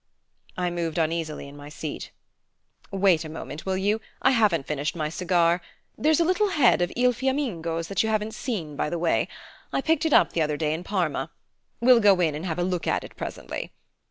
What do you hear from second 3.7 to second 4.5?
you? I